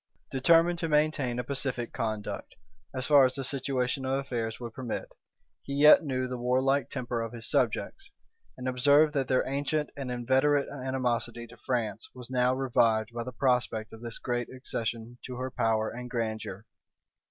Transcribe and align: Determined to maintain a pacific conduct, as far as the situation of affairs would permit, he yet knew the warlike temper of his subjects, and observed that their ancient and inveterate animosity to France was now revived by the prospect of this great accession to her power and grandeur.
Determined 0.31 0.79
to 0.79 0.89
maintain 0.89 1.37
a 1.37 1.43
pacific 1.43 1.93
conduct, 1.93 2.55
as 2.91 3.05
far 3.05 3.23
as 3.23 3.35
the 3.35 3.43
situation 3.43 4.03
of 4.03 4.13
affairs 4.17 4.59
would 4.59 4.73
permit, 4.73 5.07
he 5.61 5.75
yet 5.75 6.03
knew 6.03 6.27
the 6.27 6.39
warlike 6.39 6.89
temper 6.89 7.21
of 7.21 7.33
his 7.33 7.47
subjects, 7.47 8.09
and 8.57 8.67
observed 8.67 9.13
that 9.13 9.27
their 9.27 9.47
ancient 9.47 9.91
and 9.95 10.09
inveterate 10.09 10.67
animosity 10.69 11.45
to 11.45 11.55
France 11.67 12.09
was 12.15 12.31
now 12.31 12.55
revived 12.55 13.11
by 13.13 13.23
the 13.23 13.31
prospect 13.31 13.93
of 13.93 14.01
this 14.01 14.17
great 14.17 14.47
accession 14.49 15.19
to 15.27 15.35
her 15.35 15.51
power 15.51 15.91
and 15.91 16.09
grandeur. 16.09 16.65